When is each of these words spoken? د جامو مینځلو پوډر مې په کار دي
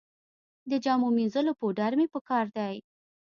د 0.69 0.71
جامو 0.83 1.07
مینځلو 1.17 1.51
پوډر 1.59 1.91
مې 1.99 2.05
په 2.13 2.19
کار 2.29 2.45
دي 2.57 2.75